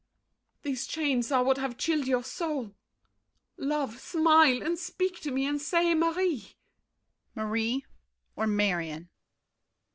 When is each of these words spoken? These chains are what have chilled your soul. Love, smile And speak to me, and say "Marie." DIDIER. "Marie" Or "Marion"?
These 0.63 0.87
chains 0.87 1.31
are 1.31 1.43
what 1.43 1.59
have 1.59 1.77
chilled 1.77 2.07
your 2.07 2.23
soul. 2.23 2.73
Love, 3.55 3.99
smile 3.99 4.63
And 4.63 4.79
speak 4.79 5.19
to 5.19 5.29
me, 5.29 5.45
and 5.45 5.61
say 5.61 5.93
"Marie." 5.93 6.37
DIDIER. 7.35 7.45
"Marie" 7.45 7.85
Or 8.35 8.47
"Marion"? 8.47 9.09